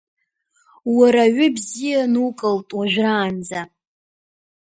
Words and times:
Уара 0.97 1.21
аҩы 1.27 1.47
бзиа 1.55 2.03
нукылт 2.13 2.69
уажәраанӡа. 2.77 3.61